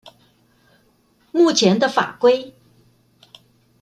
[1.31, 2.53] 目前的法規